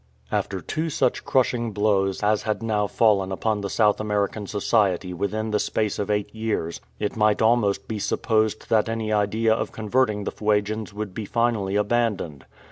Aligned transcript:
After 0.31 0.61
two 0.61 0.89
such 0.89 1.23
crushing 1.25 1.73
blows 1.73 2.23
as 2.23 2.41
had 2.41 2.63
now 2.63 2.87
fallen 2.87 3.31
upon 3.31 3.61
the 3.61 3.69
South 3.69 3.99
American 3.99 4.47
Society 4.47 5.13
within 5.13 5.51
the 5.51 5.59
space 5.59 5.99
of 5.99 6.09
eight 6.09 6.33
years, 6.33 6.81
it 6.99 7.15
might 7.15 7.39
almost 7.39 7.87
be 7.87 7.99
supposed 7.99 8.67
that 8.71 8.89
any 8.89 9.13
idea 9.13 9.53
of 9.53 9.71
converting 9.71 10.23
the 10.23 10.31
Fuegians 10.31 10.91
would 10.91 11.13
be 11.13 11.25
finally 11.25 11.75
abandoned. 11.75 12.47